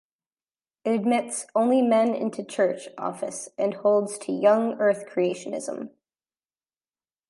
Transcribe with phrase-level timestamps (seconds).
[0.83, 5.91] It admits only men into church office and holds to Young Earth creationism.